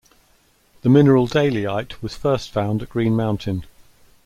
[0.81, 3.65] The mineral dalyite was first found at Green Mountain.